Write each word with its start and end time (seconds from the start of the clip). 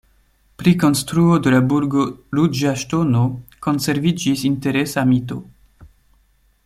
Pri 0.61 0.71
konstruo 0.83 1.35
de 1.47 1.51
la 1.55 1.59
burgo 1.73 2.05
Ruĝa 2.39 2.73
Ŝtono 2.85 3.21
konserviĝis 3.67 4.47
interesa 4.51 5.05
mito. 5.13 5.39